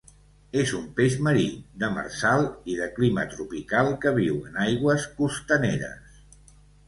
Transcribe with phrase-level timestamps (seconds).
[0.59, 1.43] És un peix marí,
[1.83, 6.19] demersal i de clima tropical que viu en aigües costaneres.